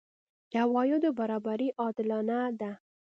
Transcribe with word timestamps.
د 0.51 0.53
عوایدو 0.63 1.09
برابري 1.19 1.69
عادلانه 1.81 2.39
ده؟ 2.59 2.71